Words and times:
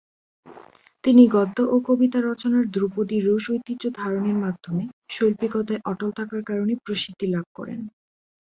তিনি 1.03 1.23
গদ্য 1.27 1.57
ও 1.65 1.85
কবিতা 1.87 2.19
রচনায় 2.21 2.67
ধ্রুপদী 2.73 3.17
রুশ 3.19 3.43
ঐতিহ্য 3.51 3.83
ধারণের 3.99 4.37
মাধ্যমে 4.43 4.83
শৈল্পিকতায় 5.09 5.83
অটল 5.85 6.09
থাকার 6.17 6.41
কারণে 6.49 6.73
প্রসিদ্ধি 6.83 7.25
লাভ 7.29 7.45
করেন। 7.53 7.79